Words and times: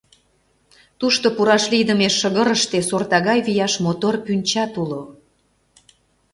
Тушто, 0.99 1.25
пураш 1.35 1.63
лийдыме 1.71 2.07
шыгырыште, 2.19 2.77
сорта 2.89 3.17
гай 3.27 3.39
вияш 3.47 3.73
мотор 3.85 4.15
пӱнчат 4.25 4.73
уло. 4.81 5.01